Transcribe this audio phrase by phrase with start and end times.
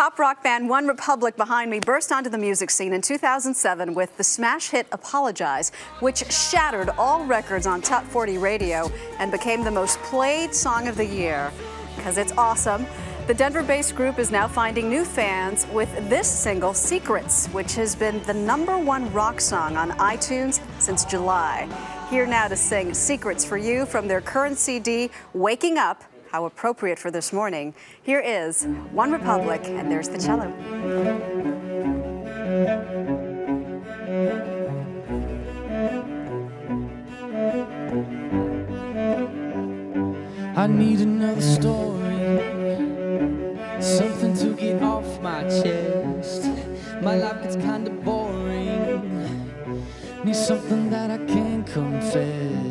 [0.00, 4.16] pop rock band One Republic behind me burst onto the music scene in 2007 with
[4.16, 9.70] the smash hit Apologize, which shattered all records on Top 40 radio and became the
[9.70, 11.52] most played song of the year.
[11.96, 12.86] Because it's awesome.
[13.26, 17.94] The Denver based group is now finding new fans with this single, Secrets, which has
[17.94, 21.68] been the number one rock song on iTunes since July.
[22.08, 26.02] Here now to sing Secrets for You from their current CD, Waking Up.
[26.30, 27.74] How appropriate for this morning.
[28.00, 28.62] Here is
[28.92, 30.46] One Republic, and there's the cello.
[40.56, 42.14] I need another story,
[43.80, 46.44] something to get off my chest.
[47.02, 49.02] My life gets kinda boring.
[50.22, 52.69] Need something that I can confess.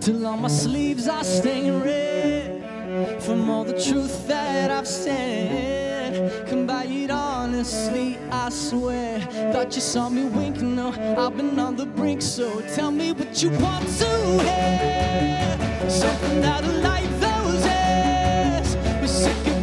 [0.00, 6.48] Till on my sleeves I stain red from all the truth that I've said.
[6.48, 9.20] Come by it honestly, I swear.
[9.52, 12.22] Thought you saw me winking, no, I've been on the brink.
[12.22, 14.08] So tell me what you want to
[14.42, 15.90] hear.
[15.90, 18.76] Something that'll light those airs.
[19.00, 19.57] We're sick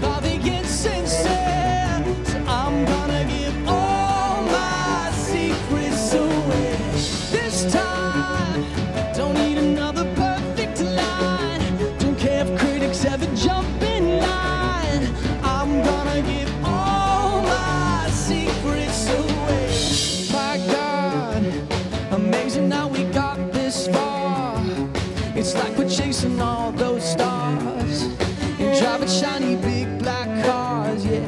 [25.46, 31.22] It's like we're chasing all those stars and driving shiny big black cars, yeah.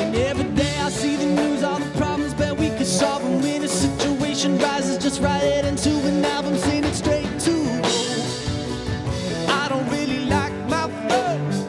[0.00, 3.40] And every day I see the news, all the problems, bet we could solve them
[3.40, 4.98] when a situation rises.
[4.98, 8.24] Just write it into an album, sing it straight to gold.
[9.48, 11.68] I don't really like my first,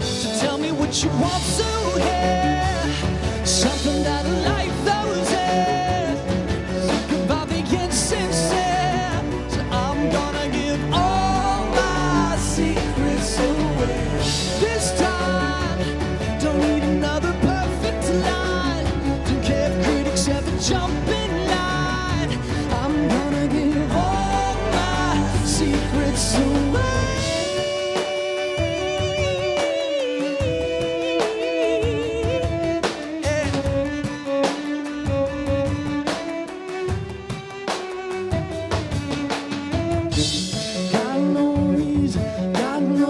[0.00, 1.44] so tell me what you want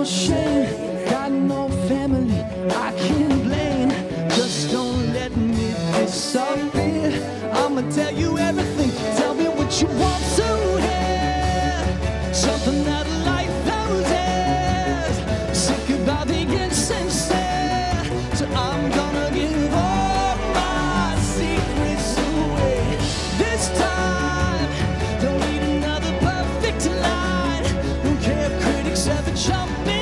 [0.03, 2.41] no shame, got no family
[2.71, 3.91] I can blame.
[4.31, 7.13] Just don't let me disappear.
[7.53, 8.91] I'ma tell you everything.
[9.17, 10.49] Tell me what you want to
[10.87, 12.35] hear.
[12.35, 15.17] Something that light those airs.
[15.57, 18.03] Sick about the insincere.
[18.35, 19.62] So I'm gonna give
[29.15, 30.02] if critics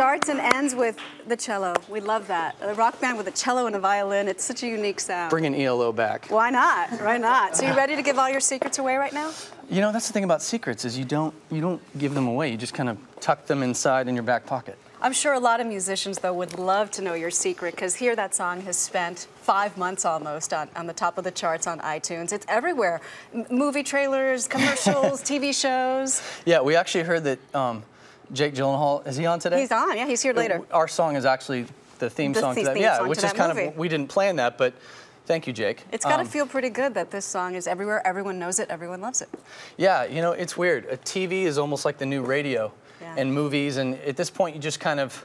[0.00, 0.96] Starts and ends with
[1.26, 1.74] the cello.
[1.90, 2.56] We love that.
[2.62, 4.28] A rock band with a cello and a violin.
[4.28, 5.28] It's such a unique sound.
[5.28, 6.28] Bring an ELO back.
[6.30, 6.88] Why not?
[7.02, 7.54] Why not?
[7.54, 9.30] So you ready to give all your secrets away right now?
[9.68, 12.50] You know, that's the thing about secrets is you don't you don't give them away.
[12.50, 14.78] You just kind of tuck them inside in your back pocket.
[15.02, 18.16] I'm sure a lot of musicians, though, would love to know your secret because here
[18.16, 21.78] that song has spent five months almost on, on the top of the charts on
[21.80, 22.32] iTunes.
[22.32, 23.02] It's everywhere.
[23.34, 26.22] M- movie trailers, commercials, TV shows.
[26.46, 27.82] Yeah, we actually heard that um,
[28.32, 29.60] Jake Gyllenhaal is he on today?
[29.60, 30.62] He's on, yeah, he's here later.
[30.70, 31.66] Our song is actually
[31.98, 32.76] the theme The song theme to that.
[32.76, 33.68] song yeah, to which is kind movie.
[33.68, 34.72] of we didn't plan that, but
[35.26, 35.84] thank you, Jake.
[35.92, 38.06] It's got to Um, feel pretty good that this song is everywhere.
[38.06, 38.68] Everyone knows it.
[38.70, 39.28] Everyone loves it.
[39.76, 40.86] Yeah, you know, it's weird.
[40.86, 43.14] A TV is almost like the new radio Yeah.
[43.16, 45.24] and movies, and at this point, you just kind of,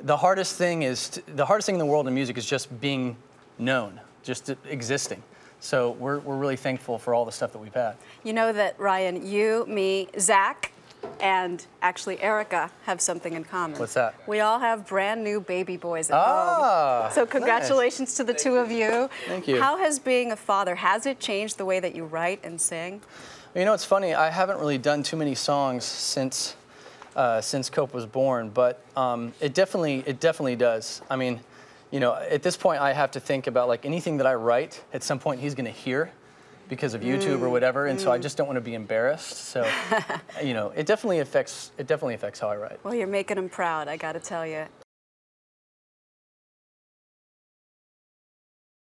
[0.00, 3.16] the hardest thing is, the hardest thing in the world in music is just being
[3.58, 5.22] known, just existing.
[5.60, 7.94] So we're, we're really thankful for all the stuff that we've had.
[8.22, 10.70] You know that, Ryan, you, me, Zach,
[11.20, 13.78] and actually Erica have something in common.
[13.78, 14.14] What's that?
[14.26, 17.12] We all have brand new baby boys at Ah, home.
[17.12, 17.30] So nice.
[17.30, 19.08] congratulations to the two of you.
[19.26, 19.60] Thank you.
[19.60, 23.00] How has being a father, has it changed the way that you write and sing?
[23.54, 24.14] You know, it's funny.
[24.14, 26.54] I haven't really done too many songs since
[27.16, 31.02] uh, since Cope was born, but um, it definitely it definitely does.
[31.10, 31.40] I mean,
[31.90, 34.84] you know, at this point, I have to think about like anything that I write.
[34.92, 36.12] At some point, he's going to hear
[36.68, 39.36] because of YouTube or whatever, and so I just don't want to be embarrassed.
[39.36, 39.68] So,
[40.42, 42.84] you know, it definitely affects it definitely affects how I write.
[42.84, 44.66] Well, you're making them proud, I got to tell you.